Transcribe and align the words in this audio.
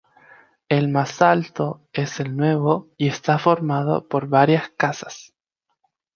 El 0.67 0.87
más 0.89 1.21
alto 1.21 1.83
es 1.93 2.19
el 2.19 2.35
nuevo 2.35 2.89
y 2.97 3.07
está 3.07 3.37
formado 3.37 4.07
por 4.07 4.27
varias 4.27 4.69
casas. 4.75 5.35